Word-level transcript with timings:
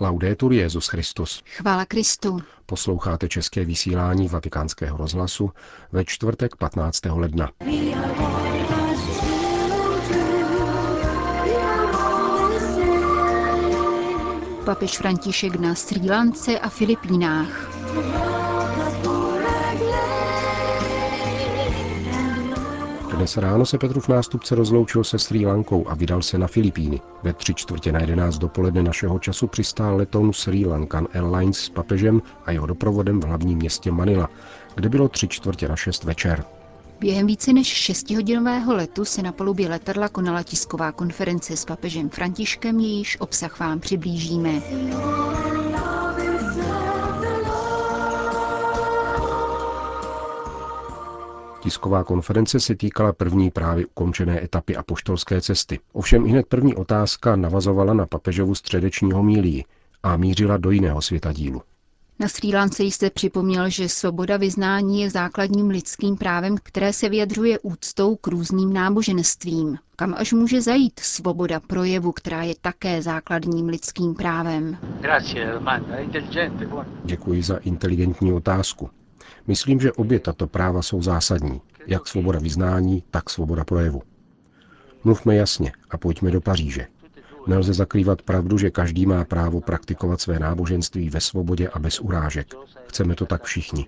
Laudetur 0.00 0.52
Jezus 0.52 0.86
Christus. 0.88 1.42
Chvála 1.56 1.84
Kristu. 1.84 2.38
Posloucháte 2.66 3.28
české 3.28 3.64
vysílání 3.64 4.28
Vatikánského 4.28 4.96
rozhlasu 4.96 5.50
ve 5.92 6.04
čtvrtek 6.04 6.56
15. 6.56 7.00
ledna. 7.04 7.50
Papež 14.64 14.98
František 14.98 15.56
na 15.56 15.74
Sri 15.74 16.10
Lance 16.10 16.58
a 16.58 16.68
Filipínách. 16.68 18.37
Dnes 23.18 23.36
ráno 23.36 23.66
se 23.66 23.78
Petrův 23.78 24.08
nástupce 24.08 24.54
rozloučil 24.54 25.04
se 25.04 25.18
Sri 25.18 25.46
Lankou 25.46 25.88
a 25.88 25.94
vydal 25.94 26.22
se 26.22 26.38
na 26.38 26.46
Filipíny. 26.46 27.00
Ve 27.22 27.32
tři 27.32 27.54
čtvrtě 27.54 27.92
na 27.92 28.00
jedenáct 28.00 28.38
dopoledne 28.38 28.82
našeho 28.82 29.18
času 29.18 29.46
přistál 29.46 29.96
letoun 29.96 30.32
Sri 30.32 30.66
Lankan 30.66 31.08
Airlines 31.14 31.58
s 31.58 31.68
papežem 31.68 32.22
a 32.44 32.50
jeho 32.50 32.66
doprovodem 32.66 33.20
v 33.20 33.24
hlavním 33.24 33.58
městě 33.58 33.90
Manila, 33.90 34.28
kde 34.74 34.88
bylo 34.88 35.08
tři 35.08 35.28
čtvrtě 35.28 35.68
na 35.68 35.76
šest 35.76 36.04
večer. 36.04 36.44
Během 37.00 37.26
více 37.26 37.52
než 37.52 37.66
šestihodinového 37.66 38.74
letu 38.74 39.04
se 39.04 39.22
na 39.22 39.32
palubě 39.32 39.68
letadla 39.68 40.08
konala 40.08 40.42
tisková 40.42 40.92
konference 40.92 41.56
s 41.56 41.64
papežem 41.64 42.08
Františkem, 42.10 42.80
jejíž 42.80 43.16
obsah 43.20 43.60
vám 43.60 43.80
přiblížíme. 43.80 44.62
Tisková 51.60 52.04
konference 52.04 52.60
se 52.60 52.74
týkala 52.74 53.12
první 53.12 53.50
právě 53.50 53.86
ukončené 53.86 54.44
etapy 54.44 54.76
apoštolské 54.76 55.40
cesty. 55.40 55.78
Ovšem 55.92 56.26
i 56.26 56.30
hned 56.30 56.46
první 56.46 56.74
otázka 56.74 57.36
navazovala 57.36 57.94
na 57.94 58.06
papežovu 58.06 58.54
středeční 58.54 59.12
homílii 59.12 59.64
a 60.02 60.16
mířila 60.16 60.56
do 60.56 60.70
jiného 60.70 61.02
světa 61.02 61.32
dílu. 61.32 61.62
Na 62.20 62.28
Sri 62.28 62.54
Lance 62.54 62.82
jste 62.84 63.10
připomněl, 63.10 63.68
že 63.70 63.88
svoboda 63.88 64.36
vyznání 64.36 65.00
je 65.02 65.10
základním 65.10 65.68
lidským 65.68 66.16
právem, 66.16 66.56
které 66.62 66.92
se 66.92 67.08
vyjadřuje 67.08 67.58
úctou 67.58 68.16
k 68.16 68.26
různým 68.26 68.72
náboženstvím. 68.72 69.78
Kam 69.96 70.14
až 70.18 70.32
může 70.32 70.60
zajít 70.62 71.00
svoboda 71.00 71.60
projevu, 71.60 72.12
která 72.12 72.42
je 72.42 72.54
také 72.60 73.02
základním 73.02 73.66
lidským 73.68 74.14
právem? 74.14 74.76
Děkuji 77.04 77.42
za 77.42 77.56
inteligentní 77.56 78.32
otázku. 78.32 78.90
Myslím, 79.48 79.80
že 79.80 79.92
obě 79.92 80.20
tato 80.20 80.46
práva 80.46 80.82
jsou 80.82 81.02
zásadní, 81.02 81.60
jak 81.86 82.06
svoboda 82.08 82.38
vyznání, 82.38 83.02
tak 83.10 83.30
svoboda 83.30 83.64
projevu. 83.64 84.02
Mluvme 85.04 85.34
jasně 85.34 85.72
a 85.90 85.98
pojďme 85.98 86.30
do 86.30 86.40
Paříže. 86.40 86.86
Nelze 87.46 87.74
zakrývat 87.74 88.22
pravdu, 88.22 88.58
že 88.58 88.70
každý 88.70 89.06
má 89.06 89.24
právo 89.24 89.60
praktikovat 89.60 90.20
své 90.20 90.38
náboženství 90.38 91.10
ve 91.10 91.20
svobodě 91.20 91.68
a 91.68 91.78
bez 91.78 92.00
urážek. 92.00 92.54
Chceme 92.88 93.14
to 93.14 93.26
tak 93.26 93.44
všichni. 93.44 93.86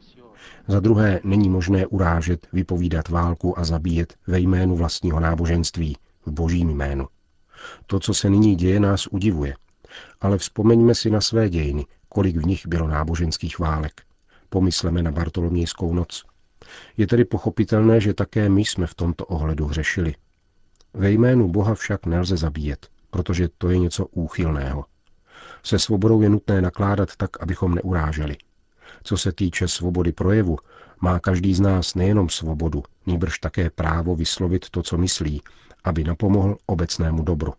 Za 0.68 0.80
druhé, 0.80 1.20
není 1.24 1.48
možné 1.48 1.86
urážet, 1.86 2.46
vypovídat 2.52 3.08
válku 3.08 3.58
a 3.58 3.64
zabíjet 3.64 4.14
ve 4.26 4.38
jménu 4.38 4.76
vlastního 4.76 5.20
náboženství, 5.20 5.96
v 6.26 6.30
božím 6.30 6.70
jménu. 6.70 7.06
To, 7.86 8.00
co 8.00 8.14
se 8.14 8.30
nyní 8.30 8.54
děje, 8.54 8.80
nás 8.80 9.06
udivuje. 9.06 9.54
Ale 10.20 10.38
vzpomeňme 10.38 10.94
si 10.94 11.10
na 11.10 11.20
své 11.20 11.48
dějiny, 11.48 11.86
kolik 12.08 12.36
v 12.36 12.46
nich 12.46 12.66
bylo 12.66 12.88
náboženských 12.88 13.58
válek. 13.58 14.02
Pomysleme 14.50 15.02
na 15.02 15.10
Bartolomějskou 15.10 15.94
noc. 15.94 16.24
Je 16.96 17.06
tedy 17.06 17.24
pochopitelné, 17.24 18.00
že 18.00 18.14
také 18.14 18.48
my 18.48 18.60
jsme 18.60 18.86
v 18.86 18.94
tomto 18.94 19.26
ohledu 19.26 19.66
hřešili. 19.66 20.14
Ve 20.94 21.10
jménu 21.10 21.48
Boha 21.48 21.74
však 21.74 22.06
nelze 22.06 22.36
zabíjet, 22.36 22.88
protože 23.10 23.48
to 23.58 23.70
je 23.70 23.78
něco 23.78 24.06
úchylného. 24.06 24.84
Se 25.62 25.78
svobodou 25.78 26.22
je 26.22 26.28
nutné 26.28 26.62
nakládat 26.62 27.16
tak, 27.16 27.42
abychom 27.42 27.74
neuráželi. 27.74 28.36
Co 29.02 29.16
se 29.16 29.32
týče 29.32 29.68
svobody 29.68 30.12
projevu, 30.12 30.58
má 31.00 31.18
každý 31.18 31.54
z 31.54 31.60
nás 31.60 31.94
nejenom 31.94 32.28
svobodu, 32.28 32.82
nýbrž 33.06 33.38
také 33.38 33.70
právo 33.70 34.16
vyslovit 34.16 34.70
to, 34.70 34.82
co 34.82 34.98
myslí, 34.98 35.42
aby 35.84 36.04
napomohl 36.04 36.56
obecnému 36.66 37.22
dobru. 37.22 37.52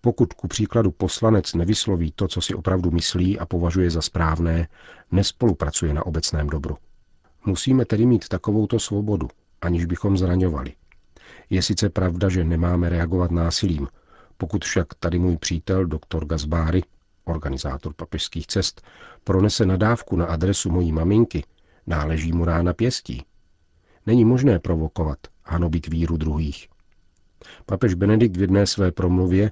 Pokud 0.00 0.32
ku 0.32 0.48
příkladu 0.48 0.90
poslanec 0.90 1.54
nevysloví 1.54 2.12
to, 2.16 2.28
co 2.28 2.40
si 2.40 2.54
opravdu 2.54 2.90
myslí 2.90 3.38
a 3.38 3.46
považuje 3.46 3.90
za 3.90 4.02
správné, 4.02 4.68
nespolupracuje 5.12 5.94
na 5.94 6.06
obecném 6.06 6.46
dobru. 6.46 6.76
Musíme 7.46 7.84
tedy 7.84 8.06
mít 8.06 8.28
takovouto 8.28 8.78
svobodu, 8.78 9.28
aniž 9.60 9.84
bychom 9.84 10.18
zraňovali. 10.18 10.72
Je 11.50 11.62
sice 11.62 11.88
pravda, 11.88 12.28
že 12.28 12.44
nemáme 12.44 12.88
reagovat 12.88 13.30
násilím, 13.30 13.88
pokud 14.36 14.64
však 14.64 14.86
tady 14.94 15.18
můj 15.18 15.36
přítel, 15.36 15.86
doktor 15.86 16.26
Gazbáry, 16.26 16.82
organizátor 17.24 17.94
papežských 17.94 18.46
cest, 18.46 18.82
pronese 19.24 19.66
nadávku 19.66 20.16
na 20.16 20.26
adresu 20.26 20.70
mojí 20.70 20.92
maminky, 20.92 21.44
náleží 21.86 22.32
mu 22.32 22.44
rána 22.44 22.72
pěstí. 22.72 23.24
Není 24.06 24.24
možné 24.24 24.58
provokovat, 24.58 25.18
hanobit 25.44 25.86
víru 25.86 26.16
druhých. 26.16 26.68
Papež 27.66 27.94
Benedikt 27.94 28.36
v 28.36 28.40
jedné 28.40 28.66
své 28.66 28.92
promluvě 28.92 29.50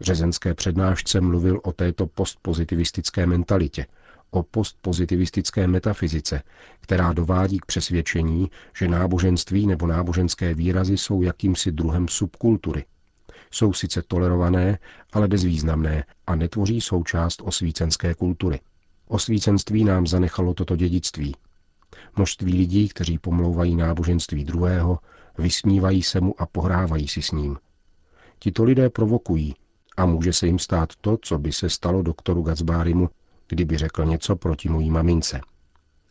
řezenské 0.00 0.54
přednášce 0.54 1.20
mluvil 1.20 1.60
o 1.64 1.72
této 1.72 2.06
postpozitivistické 2.06 3.26
mentalitě, 3.26 3.86
o 4.30 4.42
postpozitivistické 4.42 5.66
metafyzice, 5.66 6.42
která 6.80 7.12
dovádí 7.12 7.58
k 7.58 7.66
přesvědčení, 7.66 8.50
že 8.78 8.88
náboženství 8.88 9.66
nebo 9.66 9.86
náboženské 9.86 10.54
výrazy 10.54 10.98
jsou 10.98 11.22
jakýmsi 11.22 11.72
druhem 11.72 12.08
subkultury. 12.08 12.84
Jsou 13.50 13.72
sice 13.72 14.02
tolerované, 14.02 14.78
ale 15.12 15.28
bezvýznamné 15.28 16.04
a 16.26 16.34
netvoří 16.34 16.80
součást 16.80 17.42
osvícenské 17.44 18.14
kultury. 18.14 18.60
Osvícenství 19.08 19.84
nám 19.84 20.06
zanechalo 20.06 20.54
toto 20.54 20.76
dědictví. 20.76 21.34
Množství 22.16 22.52
lidí, 22.52 22.88
kteří 22.88 23.18
pomlouvají 23.18 23.76
náboženství 23.76 24.44
druhého, 24.44 24.98
vysmívají 25.38 26.02
se 26.02 26.20
mu 26.20 26.40
a 26.40 26.46
pohrávají 26.46 27.08
si 27.08 27.22
s 27.22 27.30
ním. 27.30 27.56
Tito 28.38 28.64
lidé 28.64 28.90
provokují, 28.90 29.54
a 29.96 30.06
může 30.06 30.32
se 30.32 30.46
jim 30.46 30.58
stát 30.58 30.92
to, 31.00 31.18
co 31.22 31.38
by 31.38 31.52
se 31.52 31.70
stalo 31.70 32.02
doktoru 32.02 32.42
Gazbárimu, 32.42 33.10
kdyby 33.48 33.78
řekl 33.78 34.04
něco 34.04 34.36
proti 34.36 34.68
mojí 34.68 34.90
mamince. 34.90 35.40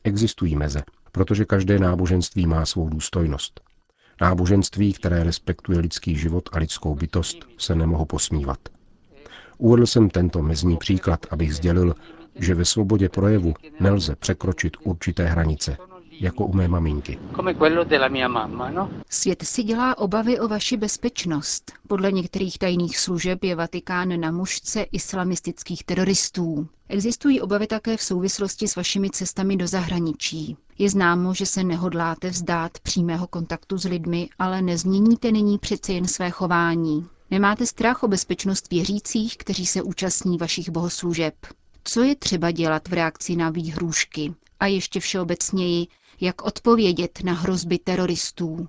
Existují 0.03 0.55
meze, 0.55 0.83
protože 1.11 1.45
každé 1.45 1.79
náboženství 1.79 2.47
má 2.47 2.65
svou 2.65 2.89
důstojnost. 2.89 3.61
Náboženství, 4.21 4.93
které 4.93 5.23
respektuje 5.23 5.79
lidský 5.79 6.15
život 6.15 6.49
a 6.51 6.59
lidskou 6.59 6.95
bytost, 6.95 7.37
se 7.57 7.75
nemohu 7.75 8.05
posmívat. 8.05 8.59
Uvedl 9.57 9.85
jsem 9.85 10.09
tento 10.09 10.41
mezní 10.41 10.77
příklad, 10.77 11.25
abych 11.29 11.55
sdělil, 11.55 11.95
že 12.35 12.55
ve 12.55 12.65
svobodě 12.65 13.09
projevu 13.09 13.53
nelze 13.79 14.15
překročit 14.15 14.77
určité 14.83 15.25
hranice, 15.27 15.77
jako 16.19 16.45
u 16.45 16.53
mé 16.53 16.67
maminky. 16.67 17.19
No? 18.73 18.89
Svět 19.09 19.43
si 19.43 19.63
dělá 19.63 19.97
obavy 19.97 20.39
o 20.39 20.47
vaši 20.47 20.77
bezpečnost. 20.77 21.71
Podle 21.87 22.11
některých 22.11 22.57
tajných 22.57 22.99
služeb 22.99 23.43
je 23.43 23.55
Vatikán 23.55 24.19
na 24.19 24.31
mužce 24.31 24.81
islamistických 24.81 25.83
teroristů. 25.83 26.67
Existují 26.89 27.41
obavy 27.41 27.67
také 27.67 27.97
v 27.97 28.01
souvislosti 28.01 28.67
s 28.67 28.75
vašimi 28.75 29.09
cestami 29.09 29.57
do 29.57 29.67
zahraničí. 29.67 30.57
Je 30.77 30.89
známo, 30.89 31.33
že 31.33 31.45
se 31.45 31.63
nehodláte 31.63 32.29
vzdát 32.29 32.79
přímého 32.79 33.27
kontaktu 33.27 33.77
s 33.77 33.83
lidmi, 33.85 34.29
ale 34.39 34.61
nezměníte 34.61 35.31
nyní 35.31 35.57
přece 35.57 35.93
jen 35.93 36.07
své 36.07 36.29
chování. 36.29 37.07
Nemáte 37.31 37.65
strach 37.65 38.03
o 38.03 38.07
bezpečnost 38.07 38.71
věřících, 38.71 39.37
kteří 39.37 39.65
se 39.65 39.81
účastní 39.81 40.37
vašich 40.37 40.69
bohoslužeb. 40.69 41.33
Co 41.83 42.03
je 42.03 42.15
třeba 42.15 42.51
dělat 42.51 42.87
v 42.87 42.93
reakci 42.93 43.35
na 43.35 43.49
výhrůžky? 43.49 44.33
A 44.59 44.65
ještě 44.65 44.99
všeobecněji, 44.99 45.87
jak 46.21 46.41
odpovědět 46.45 47.19
na 47.23 47.33
hrozby 47.33 47.79
teroristů. 47.79 48.67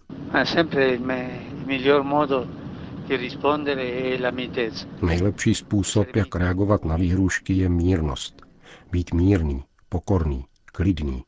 Nejlepší 5.03 5.55
způsob, 5.55 6.17
jak 6.17 6.35
reagovat 6.35 6.85
na 6.85 6.97
výhrušky, 6.97 7.53
je 7.53 7.69
mírnost. 7.69 8.43
Být 8.91 9.15
mírný, 9.15 9.65
pokorný, 9.89 10.45
klidný, 10.65 11.25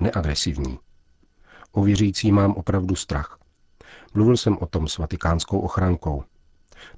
neagresivní. 0.00 0.78
O 1.72 1.82
věřící 1.82 2.32
mám 2.32 2.52
opravdu 2.52 2.94
strach. 2.96 3.38
Mluvil 4.14 4.36
jsem 4.36 4.58
o 4.60 4.66
tom 4.66 4.88
s 4.88 4.98
vatikánskou 4.98 5.60
ochrankou. 5.60 6.24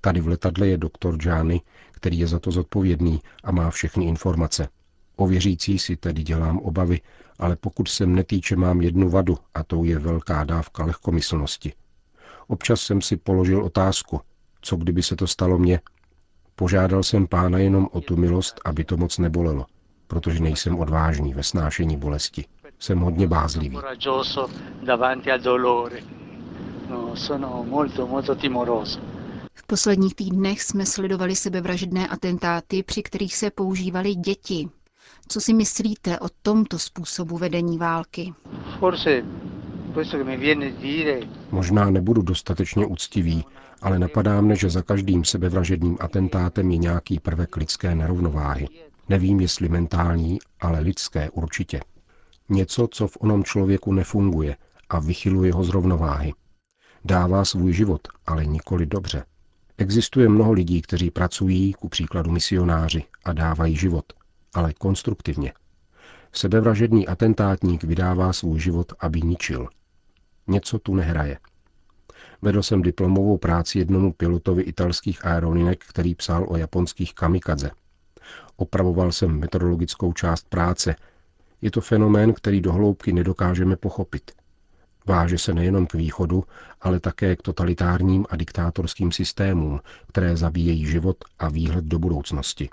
Tady 0.00 0.20
v 0.20 0.28
letadle 0.28 0.66
je 0.68 0.78
doktor 0.78 1.16
Gianni, 1.16 1.60
který 1.92 2.18
je 2.18 2.26
za 2.26 2.38
to 2.38 2.50
zodpovědný 2.50 3.20
a 3.44 3.52
má 3.52 3.70
všechny 3.70 4.04
informace. 4.04 4.68
O 5.16 5.26
věřící 5.26 5.78
si 5.78 5.96
tedy 5.96 6.22
dělám 6.22 6.58
obavy, 6.58 7.00
ale 7.38 7.56
pokud 7.56 7.88
se 7.88 8.06
mne 8.06 8.24
týče, 8.24 8.56
mám 8.56 8.80
jednu 8.80 9.08
vadu 9.10 9.38
a 9.54 9.64
tou 9.64 9.84
je 9.84 9.98
velká 9.98 10.44
dávka 10.44 10.84
lehkomyslnosti. 10.84 11.72
Občas 12.46 12.80
jsem 12.80 13.00
si 13.02 13.16
položil 13.16 13.64
otázku, 13.64 14.20
co 14.60 14.76
kdyby 14.76 15.02
se 15.02 15.16
to 15.16 15.26
stalo 15.26 15.58
mně. 15.58 15.80
Požádal 16.56 17.02
jsem 17.02 17.26
pána 17.26 17.58
jenom 17.58 17.88
o 17.92 18.00
tu 18.00 18.16
milost, 18.16 18.60
aby 18.64 18.84
to 18.84 18.96
moc 18.96 19.18
nebolelo, 19.18 19.66
protože 20.06 20.40
nejsem 20.40 20.78
odvážný 20.78 21.34
ve 21.34 21.42
snášení 21.42 21.96
bolesti. 21.96 22.44
Jsem 22.78 22.98
hodně 22.98 23.26
bázlivý. 23.28 23.76
No, 23.76 23.82
V 29.54 29.66
posledních 29.66 30.14
týdnech 30.14 30.62
jsme 30.62 30.86
sledovali 30.86 31.36
sebevražedné 31.36 32.08
atentáty, 32.08 32.82
při 32.82 33.02
kterých 33.02 33.36
se 33.36 33.50
používaly 33.50 34.14
děti. 34.14 34.68
Co 35.28 35.40
si 35.40 35.54
myslíte 35.54 36.18
o 36.18 36.28
tomto 36.42 36.78
způsobu 36.78 37.38
vedení 37.38 37.78
války? 37.78 38.34
Možná 41.50 41.90
nebudu 41.90 42.22
dostatečně 42.22 42.86
úctivý, 42.86 43.44
ale 43.82 43.98
napadá 43.98 44.40
mne, 44.40 44.56
že 44.56 44.70
za 44.70 44.82
každým 44.82 45.24
sebevražedným 45.24 45.96
atentátem 46.00 46.70
je 46.70 46.76
nějaký 46.76 47.20
prvek 47.20 47.56
lidské 47.56 47.94
nerovnováhy. 47.94 48.68
Nevím, 49.08 49.40
jestli 49.40 49.68
mentální, 49.68 50.38
ale 50.60 50.80
lidské 50.80 51.30
určitě. 51.30 51.80
Něco, 52.48 52.88
co 52.90 53.08
v 53.08 53.16
onom 53.20 53.44
člověku 53.44 53.92
nefunguje 53.92 54.56
a 54.88 54.98
vychyluje 54.98 55.52
ho 55.52 55.64
z 55.64 55.68
rovnováhy. 55.68 56.32
Dává 57.04 57.44
svůj 57.44 57.72
život, 57.72 58.08
ale 58.26 58.46
nikoli 58.46 58.86
dobře. 58.86 59.24
Existuje 59.78 60.28
mnoho 60.28 60.52
lidí, 60.52 60.82
kteří 60.82 61.10
pracují, 61.10 61.72
ku 61.72 61.88
příkladu 61.88 62.30
misionáři, 62.30 63.04
a 63.24 63.32
dávají 63.32 63.76
život, 63.76 64.04
ale 64.54 64.72
konstruktivně. 64.72 65.52
Sebevražedný 66.32 67.08
atentátník 67.08 67.84
vydává 67.84 68.32
svůj 68.32 68.60
život, 68.60 68.92
aby 69.00 69.22
ničil. 69.22 69.68
Něco 70.46 70.78
tu 70.78 70.94
nehraje. 70.94 71.38
Vedl 72.42 72.62
jsem 72.62 72.82
diplomovou 72.82 73.38
práci 73.38 73.78
jednomu 73.78 74.12
pilotovi 74.12 74.62
italských 74.62 75.26
aerolinek, 75.26 75.84
který 75.84 76.14
psal 76.14 76.46
o 76.48 76.56
japonských 76.56 77.14
kamikadze. 77.14 77.70
Opravoval 78.56 79.12
jsem 79.12 79.38
metodologickou 79.38 80.12
část 80.12 80.48
práce. 80.48 80.96
Je 81.62 81.70
to 81.70 81.80
fenomén, 81.80 82.32
který 82.32 82.60
do 82.60 82.72
hloubky 82.72 83.12
nedokážeme 83.12 83.76
pochopit. 83.76 84.32
Váže 85.06 85.38
se 85.38 85.54
nejenom 85.54 85.86
k 85.86 85.94
východu, 85.94 86.44
ale 86.80 87.00
také 87.00 87.36
k 87.36 87.42
totalitárním 87.42 88.26
a 88.30 88.36
diktátorským 88.36 89.12
systémům, 89.12 89.80
které 90.08 90.36
zabíjejí 90.36 90.86
život 90.86 91.16
a 91.38 91.48
výhled 91.48 91.84
do 91.84 91.98
budoucnosti. 91.98 92.68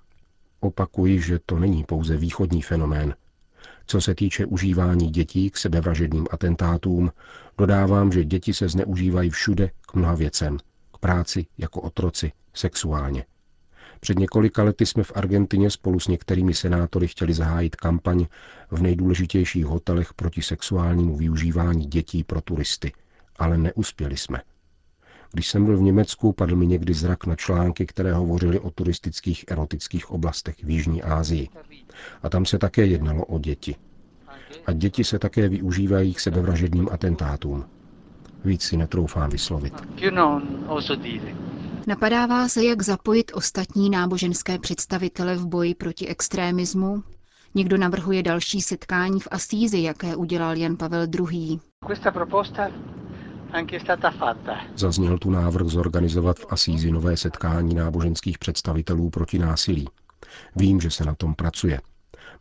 Opakuji, 0.63 1.21
že 1.21 1.39
to 1.45 1.59
není 1.59 1.83
pouze 1.83 2.17
východní 2.17 2.61
fenomén. 2.61 3.15
Co 3.87 4.01
se 4.01 4.15
týče 4.15 4.45
užívání 4.45 5.09
dětí 5.09 5.49
k 5.49 5.57
sebevražedným 5.57 6.27
atentátům, 6.31 7.11
dodávám, 7.57 8.11
že 8.11 8.25
děti 8.25 8.53
se 8.53 8.69
zneužívají 8.69 9.29
všude 9.29 9.71
k 9.81 9.93
mnoha 9.93 10.15
věcem. 10.15 10.57
K 10.93 10.97
práci, 10.97 11.45
jako 11.57 11.81
otroci, 11.81 12.31
sexuálně. 12.53 13.25
Před 13.99 14.19
několika 14.19 14.63
lety 14.63 14.85
jsme 14.85 15.03
v 15.03 15.11
Argentině 15.15 15.69
spolu 15.69 15.99
s 15.99 16.07
některými 16.07 16.53
senátory 16.53 17.07
chtěli 17.07 17.33
zahájit 17.33 17.75
kampaň 17.75 18.25
v 18.71 18.81
nejdůležitějších 18.81 19.65
hotelech 19.65 20.13
proti 20.13 20.41
sexuálnímu 20.41 21.17
využívání 21.17 21.85
dětí 21.85 22.23
pro 22.23 22.41
turisty, 22.41 22.93
ale 23.39 23.57
neuspěli 23.57 24.17
jsme. 24.17 24.41
Když 25.33 25.47
jsem 25.47 25.65
byl 25.65 25.77
v 25.77 25.81
Německu, 25.81 26.33
padl 26.33 26.55
mi 26.55 26.67
někdy 26.67 26.93
zrak 26.93 27.25
na 27.25 27.35
články, 27.35 27.85
které 27.85 28.13
hovořily 28.13 28.59
o 28.59 28.69
turistických 28.71 29.45
erotických 29.47 30.11
oblastech 30.11 30.55
v 30.63 30.69
Jižní 30.69 31.03
Asii. 31.03 31.49
A 32.23 32.29
tam 32.29 32.45
se 32.45 32.57
také 32.57 32.85
jednalo 32.85 33.25
o 33.25 33.39
děti. 33.39 33.75
A 34.65 34.73
děti 34.73 35.03
se 35.03 35.19
také 35.19 35.49
využívají 35.49 36.13
k 36.13 36.19
sebevražedným 36.19 36.89
atentátům. 36.91 37.65
Víc 38.45 38.63
si 38.63 38.77
netroufám 38.77 39.29
vyslovit. 39.29 39.73
Napadá 41.87 42.25
vás, 42.25 42.57
jak 42.57 42.81
zapojit 42.81 43.31
ostatní 43.35 43.89
náboženské 43.89 44.59
představitele 44.59 45.35
v 45.35 45.45
boji 45.47 45.75
proti 45.75 46.07
extrémismu? 46.07 47.03
Někdo 47.55 47.77
navrhuje 47.77 48.23
další 48.23 48.61
setkání 48.61 49.19
v 49.19 49.27
Asízi, 49.31 49.81
jaké 49.81 50.15
udělal 50.15 50.57
Jan 50.57 50.77
Pavel 50.77 51.07
II. 51.31 51.59
Zazněl 54.75 55.17
tu 55.17 55.29
návrh 55.31 55.67
zorganizovat 55.67 56.39
v 56.39 56.45
Asízi 56.49 56.91
nové 56.91 57.17
setkání 57.17 57.75
náboženských 57.75 58.37
představitelů 58.37 59.09
proti 59.09 59.39
násilí. 59.39 59.87
Vím, 60.55 60.81
že 60.81 60.91
se 60.91 61.05
na 61.05 61.15
tom 61.15 61.35
pracuje. 61.35 61.81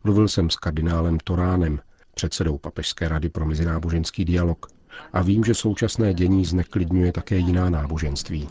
Mluvil 0.03 0.27
jsem 0.27 0.49
s 0.49 0.55
kardinálem 0.55 1.17
Toránem, 1.23 1.79
předsedou 2.13 2.57
Papežské 2.57 3.07
rady 3.07 3.29
pro 3.29 3.45
mezináboženský 3.45 4.25
dialog, 4.25 4.65
a 5.13 5.21
vím, 5.21 5.43
že 5.43 5.53
současné 5.53 6.13
dění 6.13 6.45
zneklidňuje 6.45 7.11
také 7.11 7.37
jiná 7.37 7.69
náboženství. 7.69 8.47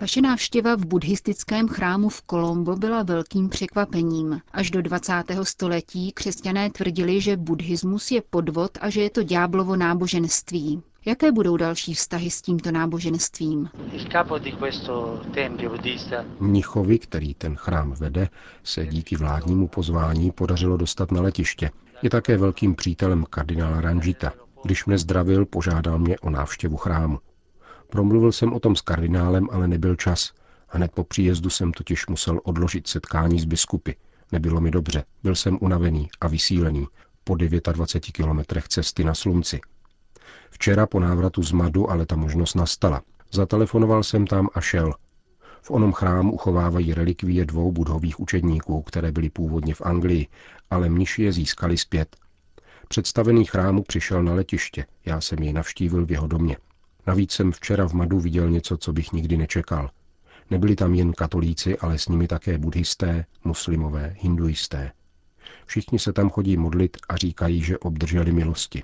Vaše 0.00 0.20
návštěva 0.20 0.76
v 0.76 0.84
buddhistickém 0.84 1.68
chrámu 1.68 2.08
v 2.08 2.22
Kolombo 2.22 2.76
byla 2.76 3.02
velkým 3.02 3.48
překvapením. 3.48 4.40
Až 4.52 4.70
do 4.70 4.82
20. 4.82 5.12
století 5.42 6.12
křesťané 6.12 6.70
tvrdili, 6.70 7.20
že 7.20 7.36
buddhismus 7.36 8.10
je 8.10 8.22
podvod 8.30 8.70
a 8.80 8.90
že 8.90 9.02
je 9.02 9.10
to 9.10 9.22
ďáblovo 9.22 9.76
náboženství. 9.76 10.82
Jaké 11.06 11.32
budou 11.32 11.56
další 11.56 11.94
vztahy 11.94 12.30
s 12.30 12.42
tímto 12.42 12.70
náboženstvím? 12.70 13.68
Mnichovi, 16.40 16.98
který 16.98 17.34
ten 17.34 17.56
chrám 17.56 17.92
vede, 17.92 18.28
se 18.64 18.86
díky 18.86 19.16
vládnímu 19.16 19.68
pozvání 19.68 20.30
podařilo 20.30 20.76
dostat 20.76 21.12
na 21.12 21.20
letiště. 21.20 21.70
Je 22.02 22.10
také 22.10 22.36
velkým 22.36 22.74
přítelem 22.74 23.24
kardinála 23.30 23.80
Ranžita. 23.80 24.32
Když 24.64 24.86
mne 24.86 24.98
zdravil, 24.98 25.46
požádal 25.46 25.98
mě 25.98 26.18
o 26.18 26.30
návštěvu 26.30 26.76
chrámu. 26.76 27.18
Promluvil 27.90 28.32
jsem 28.32 28.52
o 28.52 28.60
tom 28.60 28.76
s 28.76 28.80
kardinálem, 28.80 29.48
ale 29.52 29.68
nebyl 29.68 29.96
čas. 29.96 30.32
Hned 30.68 30.92
po 30.92 31.04
příjezdu 31.04 31.50
jsem 31.50 31.72
totiž 31.72 32.06
musel 32.06 32.40
odložit 32.44 32.86
setkání 32.86 33.40
s 33.40 33.44
biskupy. 33.44 33.92
Nebylo 34.32 34.60
mi 34.60 34.70
dobře, 34.70 35.04
byl 35.22 35.34
jsem 35.34 35.58
unavený 35.60 36.08
a 36.20 36.28
vysílený 36.28 36.86
po 37.24 37.36
29 37.36 38.12
kilometrech 38.12 38.68
cesty 38.68 39.04
na 39.04 39.14
slunci. 39.14 39.60
Včera 40.50 40.86
po 40.86 41.00
návratu 41.00 41.42
z 41.42 41.52
Madu 41.52 41.90
ale 41.90 42.06
ta 42.06 42.16
možnost 42.16 42.54
nastala. 42.54 43.02
Zatelefonoval 43.32 44.02
jsem 44.02 44.26
tam 44.26 44.48
a 44.54 44.60
šel. 44.60 44.94
V 45.62 45.70
onom 45.70 45.92
chrámu 45.92 46.32
uchovávají 46.32 46.94
relikvie 46.94 47.44
dvou 47.44 47.72
budhových 47.72 48.20
učedníků, 48.20 48.82
které 48.82 49.12
byly 49.12 49.30
původně 49.30 49.74
v 49.74 49.82
Anglii, 49.82 50.26
ale 50.70 50.88
mniši 50.88 51.22
je 51.22 51.32
získali 51.32 51.76
zpět. 51.76 52.16
Představený 52.88 53.44
chrámu 53.44 53.82
přišel 53.82 54.22
na 54.22 54.34
letiště, 54.34 54.86
já 55.04 55.20
jsem 55.20 55.38
jej 55.38 55.52
navštívil 55.52 56.06
v 56.06 56.10
jeho 56.10 56.26
domě. 56.26 56.56
Navíc 57.06 57.32
jsem 57.32 57.52
včera 57.52 57.88
v 57.88 57.92
Madu 57.92 58.20
viděl 58.20 58.50
něco, 58.50 58.76
co 58.76 58.92
bych 58.92 59.12
nikdy 59.12 59.36
nečekal. 59.36 59.90
Nebyli 60.50 60.76
tam 60.76 60.94
jen 60.94 61.12
katolíci, 61.12 61.78
ale 61.78 61.98
s 61.98 62.08
nimi 62.08 62.28
také 62.28 62.58
buddhisté, 62.58 63.24
muslimové, 63.44 64.16
hinduisté. 64.18 64.92
Všichni 65.66 65.98
se 65.98 66.12
tam 66.12 66.30
chodí 66.30 66.56
modlit 66.56 66.96
a 67.08 67.16
říkají, 67.16 67.62
že 67.62 67.78
obdrželi 67.78 68.32
milosti. 68.32 68.80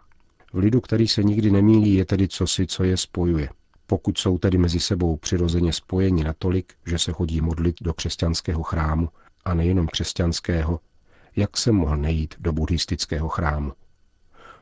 V 0.53 0.59
lidu, 0.59 0.81
který 0.81 1.09
se 1.09 1.23
nikdy 1.23 1.51
nemílí, 1.51 1.95
je 1.95 2.05
tedy 2.05 2.29
cosi, 2.29 2.67
co 2.67 2.85
je 2.85 2.97
spojuje. 2.97 3.49
Pokud 3.87 4.19
jsou 4.19 4.39
tedy 4.39 4.59
mezi 4.59 4.81
sebou 4.81 5.17
přirozeně 5.17 5.73
spojeni 5.73 6.25
natolik, 6.25 6.75
že 6.87 6.99
se 6.99 7.13
chodí 7.13 7.41
modlit 7.41 7.77
do 7.81 7.95
křesťanského 7.95 8.63
chrámu, 8.63 9.09
a 9.45 9.55
nejenom 9.55 9.87
křesťanského, 9.87 10.81
jak 11.37 11.57
se 11.57 11.73
mohl 11.73 11.97
nejít 11.97 12.35
do 12.39 12.53
buddhistického 12.53 13.29
chrámu. 13.29 13.73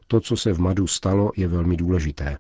To, 0.07 0.21
co 0.21 0.37
se 0.37 0.53
v 0.53 0.61
Madu 0.61 0.87
stalo, 0.87 1.33
je 1.37 1.49
velmi 1.49 1.77
důležité. 1.77 2.39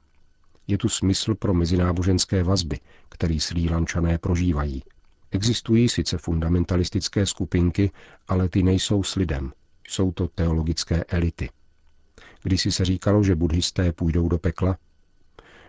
Je 0.67 0.79
tu 0.79 0.89
smysl 0.89 1.35
pro 1.35 1.55
mezináboženské 1.55 2.43
vazby, 2.43 2.81
který 3.09 3.39
Lančané 3.71 4.19
prožívají. 4.19 4.83
Existují 5.31 5.89
sice 5.89 6.19
fundamentalistické 6.19 7.27
skupinky, 7.27 7.91
ale 8.29 8.49
ty 8.49 8.63
nejsou 8.63 9.03
s 9.03 9.15
lidem. 9.17 9.53
Jsou 9.89 10.13
to 10.13 10.29
teologické 10.29 11.05
elity. 11.05 11.51
Když 12.43 12.61
si 12.61 12.73
se 12.73 12.85
říkalo, 12.85 13.25
že 13.25 13.37
buddhisté 13.37 13.93
půjdou 13.93 14.29
do 14.29 14.39
pekla? 14.39 14.77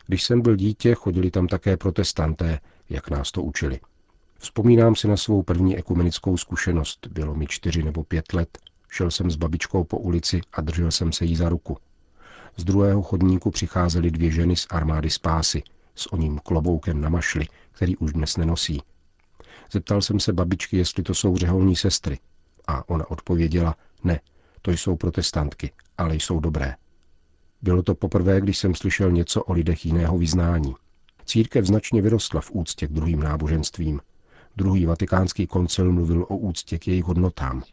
Když 0.08 0.24
jsem 0.24 0.42
byl 0.42 0.56
dítě, 0.56 0.96
chodili 0.96 1.32
tam 1.32 1.48
také 1.48 1.78
protestanté, 1.78 2.60
jak 2.90 3.10
nás 3.10 3.32
to 3.32 3.44
učili. 3.44 3.80
Vzpomínám 4.40 4.96
si 4.96 5.08
na 5.08 5.18
svou 5.18 5.44
první 5.44 5.78
ekumenickou 5.78 6.38
zkušenost. 6.38 7.08
Bylo 7.08 7.36
mi 7.36 7.48
čtyři 7.48 7.84
nebo 7.84 8.04
pět 8.04 8.34
let. 8.34 8.58
Šel 8.90 9.12
jsem 9.12 9.32
s 9.32 9.36
babičkou 9.36 9.84
po 9.84 9.98
ulici 9.98 10.42
a 10.54 10.62
držel 10.62 10.92
jsem 10.92 11.12
se 11.12 11.26
jí 11.26 11.36
za 11.36 11.50
ruku. 11.50 11.78
Z 12.58 12.64
druhého 12.64 13.02
chodníku 13.02 13.52
přicházely 13.52 14.12
dvě 14.12 14.32
ženy 14.32 14.56
z 14.56 14.68
armády 14.70 15.10
spásy, 15.10 15.64
s 15.96 16.14
oním 16.14 16.40
kloboukem 16.40 17.02
na 17.02 17.10
mašli, 17.10 17.48
který 17.72 17.98
už 17.98 18.14
dnes 18.14 18.38
nenosí. 18.38 18.82
Zeptal 19.72 20.02
jsem 20.02 20.20
se 20.20 20.34
babičky, 20.34 20.78
jestli 20.78 21.04
to 21.04 21.14
jsou 21.14 21.38
řeholní 21.38 21.76
sestry. 21.76 22.20
A 22.68 22.90
ona 22.90 23.12
odpověděla, 23.12 23.76
ne, 24.04 24.20
to 24.62 24.72
jsou 24.72 24.96
protestantky, 24.96 25.72
ale 25.98 26.16
jsou 26.16 26.40
dobré. 26.40 26.76
Bylo 27.64 27.84
to 27.84 27.96
poprvé, 27.96 28.42
když 28.42 28.58
jsem 28.58 28.76
slyšel 28.76 29.12
něco 29.12 29.44
o 29.44 29.54
lidech 29.54 29.86
jiného 29.86 30.18
vyznání. 30.18 30.76
Církev 31.26 31.66
značně 31.66 32.02
vyrostla 32.02 32.42
v 32.42 32.52
úctě 32.52 32.88
k 32.88 32.92
druhým 32.92 33.20
náboženstvím. 33.20 34.00
Druhý 34.58 34.86
vatikánský 34.86 35.48
koncil 35.48 35.92
mluvil 35.92 36.26
o 36.30 36.38
úctě 36.38 36.80
k 36.80 36.88
jejich 36.88 37.04
hodnotám. 37.04 37.64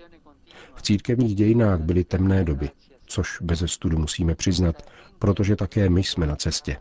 V 0.75 0.82
církevních 0.82 1.35
dějinách 1.35 1.80
byly 1.80 2.04
temné 2.04 2.44
doby, 2.44 2.70
což 3.06 3.40
bez 3.42 3.62
studu 3.66 3.99
musíme 3.99 4.35
přiznat, 4.35 4.82
protože 5.18 5.56
také 5.56 5.90
my 5.90 6.04
jsme 6.04 6.26
na 6.26 6.37
cestě. 6.37 6.76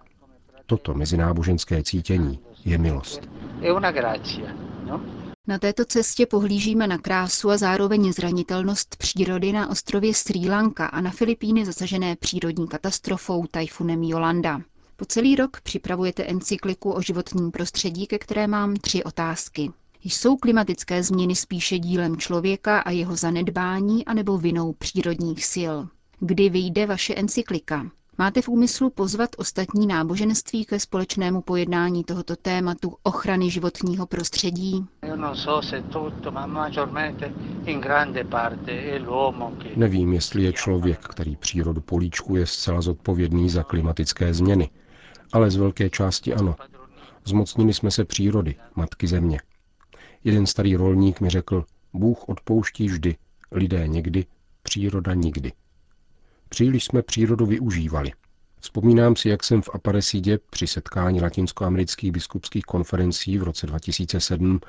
Toto 0.65 0.93
mezináboženské 0.93 1.83
cítění 1.83 2.39
je 2.65 2.77
milost. 2.77 3.29
No? 4.85 5.18
Na 5.50 5.60
této 5.60 5.86
cestě 5.86 6.25
pohlížíme 6.25 6.88
na 6.88 6.98
krásu 6.98 7.50
a 7.50 7.58
zároveň 7.58 8.13
zranitelnost 8.13 8.96
přírody 8.96 9.51
na 9.51 9.70
ostrově 9.70 10.13
Sri 10.13 10.50
Lanka 10.50 10.86
a 10.86 11.01
na 11.01 11.12
Filipíny 11.12 11.65
zasažené 11.65 12.15
přírodní 12.15 12.68
katastrofou 12.68 13.46
tajfunem 13.51 14.03
Jolanda. 14.03 14.62
Po 14.96 15.06
celý 15.06 15.36
rok 15.36 15.62
připravujete 15.62 16.24
encykliku 16.24 16.91
o 16.91 17.01
životním 17.01 17.51
prostředí, 17.51 18.08
ke 18.08 18.20
které 18.20 18.48
mám 18.48 18.75
tři 18.75 19.03
otázky. 19.03 19.72
Jsou 20.03 20.38
klimatické 20.38 21.03
změny 21.03 21.36
spíše 21.36 21.79
dílem 21.79 22.18
člověka 22.18 22.79
a 22.79 22.91
jeho 22.91 23.15
zanedbání 23.15 24.06
anebo 24.06 24.38
vinou 24.38 24.74
přírodních 24.74 25.46
sil? 25.53 25.75
Kdy 26.20 26.50
vyjde 26.50 26.86
vaše 26.86 27.15
encyklika? 27.15 27.91
Máte 28.19 28.41
v 28.41 28.49
úmyslu 28.49 28.89
pozvat 28.89 29.29
ostatní 29.38 29.88
náboženství 29.88 30.65
ke 30.65 30.79
společnému 30.79 31.41
pojednání 31.41 32.03
tohoto 32.03 32.35
tématu 32.35 32.97
ochrany 33.03 33.51
životního 33.51 34.07
prostředí? 34.07 34.85
Nevím, 39.75 40.13
jestli 40.13 40.43
je 40.43 40.53
člověk, 40.53 40.99
který 40.99 41.35
přírodu 41.35 41.81
políčkuje, 41.81 42.45
zcela 42.45 42.81
zodpovědný 42.81 43.49
za 43.49 43.63
klimatické 43.63 44.33
změny, 44.33 44.69
ale 45.33 45.51
z 45.51 45.55
velké 45.55 45.89
části 45.89 46.33
ano. 46.33 46.55
Zmocnili 47.25 47.73
jsme 47.73 47.91
se 47.91 48.05
přírody, 48.05 48.55
matky 48.75 49.07
země. 49.07 49.39
Jeden 50.23 50.45
starý 50.45 50.75
rolník 50.75 51.21
mi 51.21 51.29
řekl, 51.29 51.65
Bůh 51.93 52.29
odpouští 52.29 52.88
vždy, 52.88 53.15
lidé 53.51 53.88
někdy, 53.88 54.25
příroda 54.63 55.13
nikdy. 55.13 55.51
Příliš 56.50 56.86
jsme 56.86 57.01
přírodu 57.01 57.46
využívali. 57.46 58.12
Vzpomínám 58.62 59.15
si, 59.15 59.29
jak 59.29 59.44
jsem 59.44 59.62
v 59.62 59.70
Aparesidě 59.74 60.39
při 60.50 60.68
setkání 60.68 61.22
latinskoamerických 61.22 62.12
biskupských 62.12 62.63
konferencí 62.63 63.38
v 63.38 63.44
roce 63.44 63.68
2007 63.68 64.60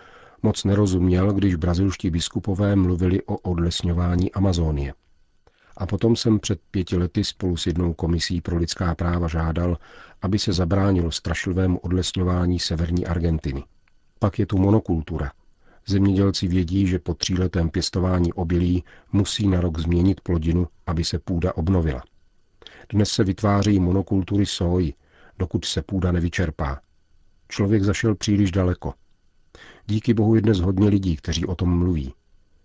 moc 0.42 0.64
nerozuměl, 0.64 1.32
když 1.32 1.54
brazilští 1.54 2.10
biskupové 2.10 2.76
mluvili 2.76 3.22
o 3.22 3.36
odlesňování 3.36 4.32
Amazónie. 4.32 4.94
A 5.76 5.86
potom 5.86 6.16
jsem 6.16 6.38
před 6.38 6.60
pěti 6.70 6.96
lety 6.96 7.24
spolu 7.24 7.56
s 7.56 7.66
jednou 7.66 7.92
komisí 7.92 8.40
pro 8.40 8.56
lidská 8.56 8.94
práva 8.94 9.28
žádal, 9.28 9.78
aby 10.22 10.38
se 10.38 10.52
zabránilo 10.52 11.10
strašlivému 11.10 11.78
odlesňování 11.78 12.58
severní 12.58 13.06
Argentiny. 13.06 13.64
Pak 14.18 14.38
je 14.38 14.46
tu 14.46 14.58
monokultura, 14.58 15.32
Zemědělci 15.86 16.48
vědí, 16.48 16.86
že 16.86 16.98
po 16.98 17.14
tříletém 17.14 17.70
pěstování 17.70 18.32
obilí 18.32 18.84
musí 19.12 19.48
na 19.48 19.60
rok 19.60 19.78
změnit 19.78 20.20
plodinu, 20.20 20.66
aby 20.86 21.04
se 21.04 21.18
půda 21.18 21.56
obnovila. 21.56 22.02
Dnes 22.92 23.10
se 23.10 23.24
vytváří 23.24 23.80
monokultury 23.80 24.46
soji, 24.46 24.94
dokud 25.38 25.64
se 25.64 25.82
půda 25.82 26.12
nevyčerpá. 26.12 26.80
Člověk 27.48 27.82
zašel 27.82 28.14
příliš 28.14 28.50
daleko. 28.52 28.94
Díky 29.86 30.14
bohu 30.14 30.34
je 30.34 30.40
dnes 30.42 30.58
hodně 30.58 30.88
lidí, 30.88 31.16
kteří 31.16 31.46
o 31.46 31.54
tom 31.54 31.78
mluví. 31.78 32.14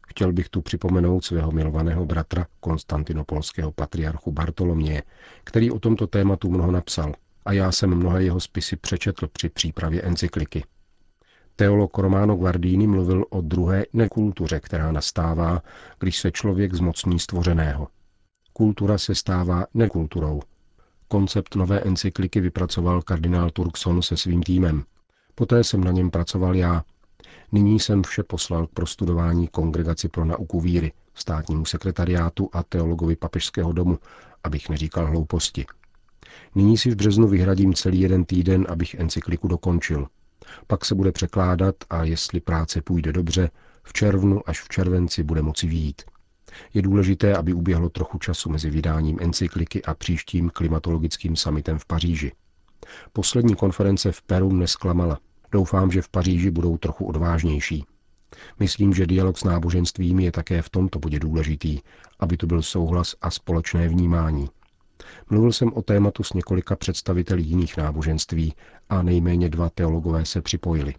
Chtěl 0.08 0.34
bych 0.34 0.50
tu 0.50 0.62
připomenout 0.62 1.26
svého 1.26 1.52
milovaného 1.52 2.06
bratra, 2.06 2.48
konstantinopolského 2.60 3.72
patriarchu 3.72 4.32
Bartoloměje, 4.32 5.04
který 5.44 5.72
o 5.72 5.80
tomto 5.80 6.08
tématu 6.08 6.52
mnoho 6.52 6.72
napsal 6.72 7.14
a 7.46 7.54
já 7.54 7.72
jsem 7.72 7.96
mnohé 7.96 8.24
jeho 8.24 8.40
spisy 8.40 8.76
přečetl 8.76 9.28
při 9.28 9.50
přípravě 9.50 10.02
encykliky. 10.02 10.64
Teolog 11.58 11.98
Romano 11.98 12.36
Guardini 12.36 12.88
mluvil 12.88 13.26
o 13.30 13.42
druhé 13.42 13.86
nekultuře, 13.94 14.60
která 14.60 14.92
nastává, 14.92 15.62
když 16.00 16.20
se 16.20 16.32
člověk 16.32 16.74
zmocní 16.74 17.20
stvořeného. 17.20 17.88
Kultura 18.54 18.98
se 18.98 19.16
stává 19.16 19.66
nekulturou. 19.74 20.42
Koncept 21.08 21.56
nové 21.56 21.80
encykliky 21.80 22.42
vypracoval 22.42 23.02
kardinál 23.02 23.50
Turkson 23.50 24.02
se 24.02 24.18
svým 24.18 24.44
týmem. 24.44 24.84
Poté 25.36 25.64
jsem 25.64 25.84
na 25.84 25.92
něm 25.92 26.10
pracoval 26.10 26.56
já. 26.56 26.84
Nyní 27.52 27.80
jsem 27.80 28.04
vše 28.04 28.24
poslal 28.24 28.68
k 28.68 28.72
prostudování 28.72 29.48
Kongregaci 29.48 30.10
pro 30.10 30.26
nauku 30.26 30.62
víry, 30.62 30.92
státnímu 31.14 31.66
sekretariátu 31.66 32.50
a 32.54 32.64
teologovi 32.64 33.16
papežského 33.16 33.74
domu, 33.74 34.00
abych 34.44 34.70
neříkal 34.70 35.08
hlouposti. 35.08 35.66
Nyní 36.56 36.78
si 36.78 36.92
v 36.92 36.96
březnu 36.96 37.28
vyhradím 37.28 37.74
celý 37.74 38.00
jeden 38.00 38.26
týden, 38.26 38.66
abych 38.70 38.96
encykliku 38.96 39.48
dokončil– 39.48 40.08
pak 40.68 40.86
se 40.86 40.96
bude 40.96 41.12
překládat 41.12 41.76
a 41.90 42.04
jestli 42.04 42.40
práce 42.40 42.82
půjde 42.82 43.14
dobře, 43.14 43.50
v 43.84 43.94
červnu 43.94 44.50
až 44.50 44.62
v 44.62 44.70
červenci 44.70 45.24
bude 45.24 45.42
moci 45.42 45.68
výjít. 45.68 46.02
Je 46.74 46.82
důležité, 46.82 47.36
aby 47.36 47.54
uběhlo 47.54 47.90
trochu 47.90 48.18
času 48.18 48.50
mezi 48.50 48.70
vydáním 48.70 49.18
encykliky 49.22 49.84
a 49.84 49.94
příštím 49.94 50.50
klimatologickým 50.50 51.36
summitem 51.36 51.80
v 51.80 51.86
Paříži. 51.86 52.32
Poslední 53.14 53.56
konference 53.56 54.12
v 54.12 54.22
Peru 54.22 54.54
nesklamala. 54.54 55.20
Doufám, 55.52 55.92
že 55.92 56.02
v 56.02 56.10
Paříži 56.10 56.52
budou 56.52 56.78
trochu 56.78 57.06
odvážnější. 57.06 57.86
Myslím, 58.60 58.94
že 58.94 59.08
dialog 59.08 59.38
s 59.38 59.44
náboženstvím 59.44 60.20
je 60.20 60.32
také 60.32 60.62
v 60.62 60.70
tomto 60.70 61.00
bodě 61.00 61.20
důležitý, 61.20 61.80
aby 62.20 62.38
to 62.38 62.48
byl 62.48 62.62
souhlas 62.62 63.16
a 63.22 63.32
společné 63.32 63.88
vnímání. 63.88 64.50
Mluvil 65.30 65.52
jsem 65.52 65.74
o 65.74 65.82
tématu 65.82 66.24
s 66.24 66.34
několika 66.34 66.76
představiteli 66.76 67.42
jiných 67.42 67.78
náboženství 67.78 68.54
a 68.90 69.02
nejméně 69.02 69.50
dva 69.50 69.70
teologové 69.70 70.26
se 70.26 70.42
připojili. 70.42 70.94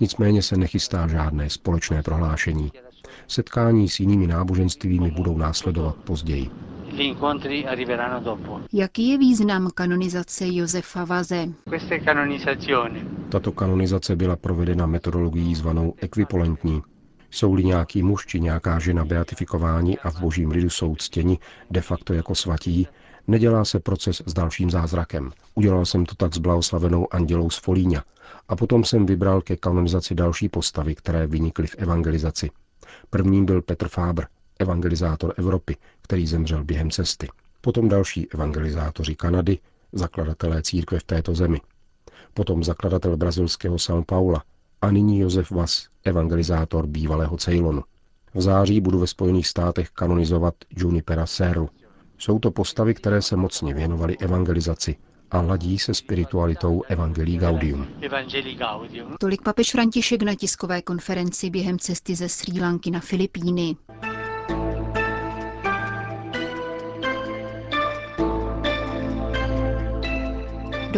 Nicméně 0.00 0.42
se 0.42 0.56
nechystá 0.56 1.08
žádné 1.08 1.50
společné 1.50 2.02
prohlášení. 2.02 2.72
Setkání 3.28 3.88
s 3.88 4.00
jinými 4.00 4.26
náboženstvími 4.26 5.10
budou 5.10 5.38
následovat 5.38 5.96
později. 5.96 6.50
Jaký 8.72 9.08
je 9.08 9.18
význam 9.18 9.70
kanonizace 9.74 10.44
Josefa 10.48 11.04
Vaze? 11.04 11.46
Tato 13.28 13.52
kanonizace 13.52 14.16
byla 14.16 14.36
provedena 14.36 14.86
metodologií 14.86 15.54
zvanou 15.54 15.94
ekvipolentní. 15.96 16.82
Jsou-li 17.30 17.64
nějaký 17.64 18.02
muž 18.02 18.26
či 18.26 18.40
nějaká 18.40 18.78
žena 18.78 19.04
beatifikováni 19.04 19.98
a 19.98 20.10
v 20.10 20.20
božím 20.20 20.50
lidu 20.50 20.70
jsou 20.70 20.96
ctěni 20.96 21.38
de 21.70 21.80
facto 21.80 22.14
jako 22.14 22.34
svatí, 22.34 22.88
Nedělá 23.28 23.64
se 23.64 23.80
proces 23.80 24.22
s 24.26 24.34
dalším 24.34 24.70
zázrakem. 24.70 25.32
Udělal 25.54 25.86
jsem 25.86 26.06
to 26.06 26.14
tak 26.14 26.34
s 26.34 26.38
blahoslavenou 26.38 27.14
Andělou 27.14 27.50
z 27.50 27.58
Folíňa. 27.58 28.04
A 28.48 28.56
potom 28.56 28.84
jsem 28.84 29.06
vybral 29.06 29.40
ke 29.40 29.56
kanonizaci 29.56 30.14
další 30.14 30.48
postavy, 30.48 30.94
které 30.94 31.26
vynikly 31.26 31.66
v 31.66 31.74
evangelizaci. 31.78 32.50
Prvním 33.10 33.46
byl 33.46 33.62
Petr 33.62 33.88
Fábr, 33.88 34.24
evangelizátor 34.58 35.34
Evropy, 35.36 35.76
který 36.02 36.26
zemřel 36.26 36.64
během 36.64 36.90
cesty. 36.90 37.28
Potom 37.60 37.88
další 37.88 38.32
evangelizátoři 38.32 39.14
Kanady, 39.14 39.58
zakladatelé 39.92 40.62
církve 40.62 40.98
v 40.98 41.04
této 41.04 41.34
zemi. 41.34 41.60
Potom 42.34 42.64
zakladatel 42.64 43.16
brazilského 43.16 43.76
São 43.76 44.04
Paula 44.04 44.42
a 44.82 44.90
nyní 44.90 45.18
Josef 45.18 45.50
Vas, 45.50 45.86
evangelizátor 46.04 46.86
bývalého 46.86 47.36
Ceylonu. 47.36 47.82
V 48.34 48.40
září 48.40 48.80
budu 48.80 48.98
ve 48.98 49.06
Spojených 49.06 49.46
státech 49.46 49.90
kanonizovat 49.90 50.54
Junipera 50.76 51.26
Serru, 51.26 51.68
jsou 52.18 52.38
to 52.38 52.50
postavy, 52.50 52.94
které 52.94 53.22
se 53.22 53.36
mocně 53.36 53.74
věnovaly 53.74 54.16
evangelizaci 54.18 54.96
a 55.30 55.40
ladí 55.40 55.78
se 55.78 55.94
spiritualitou 55.94 56.82
Evangelii 56.88 57.38
Gaudium. 57.38 57.86
Tolik 59.20 59.42
papež 59.42 59.72
František 59.72 60.22
na 60.22 60.34
tiskové 60.34 60.82
konferenci 60.82 61.50
během 61.50 61.78
cesty 61.78 62.14
ze 62.14 62.28
Srí 62.28 62.60
Lanky 62.60 62.90
na 62.90 63.00
Filipíny. 63.00 63.76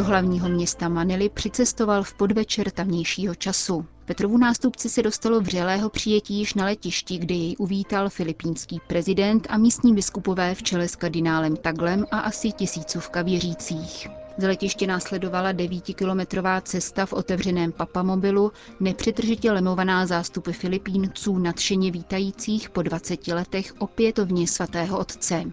Do 0.00 0.04
hlavního 0.04 0.48
města 0.48 0.88
Manily 0.88 1.28
přicestoval 1.28 2.02
v 2.02 2.14
podvečer 2.14 2.70
tamnějšího 2.70 3.34
času. 3.34 3.86
Petrovu 4.04 4.38
nástupci 4.38 4.88
se 4.88 5.02
dostalo 5.02 5.40
vřelého 5.40 5.90
přijetí 5.90 6.34
již 6.34 6.54
na 6.54 6.64
letišti, 6.64 7.18
kde 7.18 7.34
jej 7.34 7.56
uvítal 7.58 8.08
filipínský 8.10 8.80
prezident 8.86 9.46
a 9.50 9.58
místní 9.58 9.94
biskupové 9.94 10.54
v 10.54 10.62
čele 10.62 10.88
s 10.88 10.96
kardinálem 10.96 11.56
Taglem 11.56 12.06
a 12.10 12.18
asi 12.18 12.52
tisícovka 12.52 13.22
věřících. 13.22 14.08
Z 14.38 14.42
letiště 14.44 14.86
následovala 14.86 15.52
devítikilometrová 15.52 16.60
cesta 16.60 17.06
v 17.06 17.12
otevřeném 17.12 17.72
papamobilu, 17.72 18.52
nepřetržitě 18.80 19.52
lemovaná 19.52 20.06
zástupy 20.06 20.52
Filipínců 20.52 21.38
nadšeně 21.38 21.90
vítajících 21.90 22.70
po 22.70 22.82
20 22.82 23.28
letech 23.28 23.74
opětovně 23.78 24.46
svatého 24.46 24.98
otce. 24.98 25.44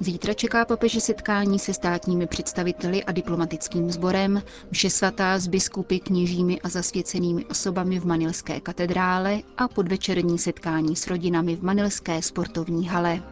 Zítra 0.00 0.34
čeká 0.34 0.64
papeže 0.64 1.00
setkání 1.00 1.58
se 1.58 1.74
státními 1.74 2.26
představiteli 2.26 3.04
a 3.04 3.12
diplomatickým 3.12 3.90
sborem, 3.90 4.42
vše 4.72 4.90
svatá 4.90 5.38
s 5.38 5.46
biskupy, 5.46 5.98
kněžími 5.98 6.60
a 6.60 6.68
zasvěcenými 6.68 7.44
osobami 7.44 8.00
v 8.00 8.06
Manilské 8.06 8.60
katedrále 8.60 9.40
a 9.56 9.68
podvečerní 9.68 10.38
setkání 10.38 10.96
s 10.96 11.06
rodinami 11.06 11.56
v 11.56 11.62
Manilské 11.62 12.22
sportovní 12.22 12.88
hale. 12.88 13.22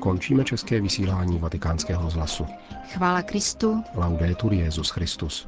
Končíme 0.00 0.44
české 0.44 0.80
vysílání 0.80 1.38
vatikánského 1.38 2.02
rozhlasu. 2.02 2.46
Chvála 2.92 3.22
Kristu. 3.22 3.82
Laudetur 3.94 4.52
Jezus 4.52 4.90
Christus. 4.90 5.46